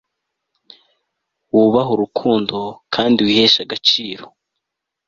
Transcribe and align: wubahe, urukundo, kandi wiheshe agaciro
wubahe, 1.53 1.91
urukundo, 1.95 2.57
kandi 2.95 3.19
wiheshe 3.27 3.59
agaciro 3.65 4.25